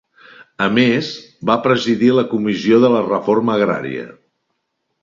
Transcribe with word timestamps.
A 0.67 0.69
més 0.77 1.09
va 1.51 1.59
presidir 1.67 2.11
la 2.21 2.25
Comissió 2.35 2.81
de 2.87 2.93
la 2.95 3.05
Reforma 3.13 3.61
Agrària. 3.61 4.11